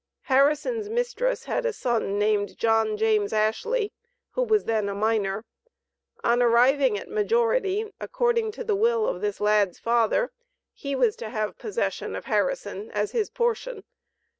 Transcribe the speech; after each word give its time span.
Harrison's 0.21 0.89
mistress 0.89 1.43
had 1.43 1.63
a 1.63 1.71
son 1.71 2.17
named 2.17 2.57
John 2.57 2.97
James 2.97 3.31
Ashley, 3.33 3.93
who 4.31 4.41
was 4.41 4.63
then 4.63 4.89
a 4.89 4.95
minor. 4.95 5.45
On 6.23 6.41
arriving 6.41 6.97
at 6.97 7.07
majority, 7.07 7.93
according 7.99 8.51
to 8.53 8.63
the 8.63 8.75
will 8.75 9.05
of 9.05 9.21
this 9.21 9.39
lad's 9.39 9.77
father, 9.77 10.31
he 10.73 10.95
was 10.95 11.15
to 11.17 11.29
have 11.29 11.59
possession 11.59 12.15
of 12.15 12.25
Harrison 12.25 12.89
as 12.89 13.11
his 13.11 13.29
portion. 13.29 13.83